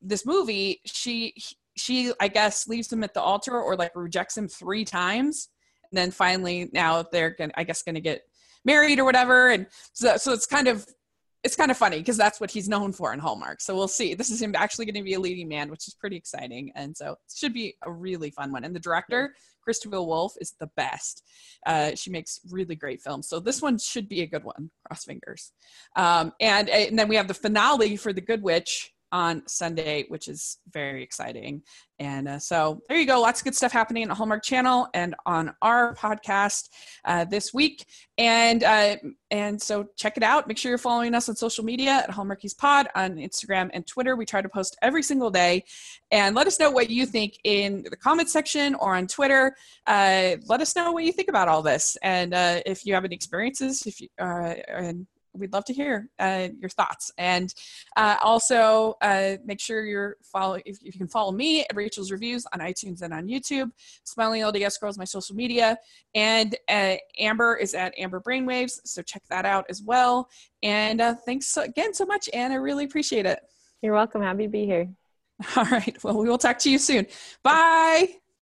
[0.00, 1.34] this movie, she
[1.76, 5.48] she I guess leaves him at the altar or like rejects him three times,
[5.90, 8.22] and then finally now they're gonna I guess gonna get
[8.64, 10.86] married or whatever, and so so it's kind of
[11.44, 13.60] it's kind of funny because that's what he's known for in Hallmark.
[13.60, 14.14] So we'll see.
[14.14, 16.70] This is him actually going to be a leading man, which is pretty exciting.
[16.76, 18.62] And so it should be a really fun one.
[18.62, 21.24] And the director, Christie Will Wolf, is the best.
[21.66, 23.28] Uh, she makes really great films.
[23.28, 24.70] So this one should be a good one.
[24.86, 25.52] Cross fingers.
[25.96, 30.26] Um, and, and then we have the finale for The Good Witch on Sunday, which
[30.26, 31.62] is very exciting.
[31.98, 33.20] And uh, so there you go.
[33.20, 36.70] Lots of good stuff happening on Hallmark Channel and on our podcast
[37.04, 37.86] uh, this week.
[38.18, 38.96] And uh,
[39.30, 40.48] and so check it out.
[40.48, 44.16] Make sure you're following us on social media at Hallmarkies Pod on Instagram and Twitter.
[44.16, 45.64] We try to post every single day.
[46.10, 49.54] And let us know what you think in the comment section or on Twitter.
[49.86, 51.96] Uh, let us know what you think about all this.
[52.02, 56.08] And uh, if you have any experiences, if you uh, and we'd love to hear
[56.18, 57.12] uh, your thoughts.
[57.18, 57.52] And
[57.96, 62.10] uh, also uh, make sure you're follow if, if, you can follow me at Rachel's
[62.10, 63.70] Reviews on iTunes and on YouTube.
[64.04, 65.76] Smiling LDS Girl is my social media,
[66.14, 68.80] and uh, Amber is at Amber Brainwaves.
[68.84, 70.28] So check that out as well.
[70.62, 72.52] And uh, thanks so, again so much, Anne.
[72.52, 73.40] I really appreciate it.
[73.82, 74.22] You're welcome.
[74.22, 74.88] Happy to be here.
[75.56, 75.96] All right.
[76.04, 77.06] Well, we will talk to you soon.
[77.42, 78.21] Bye.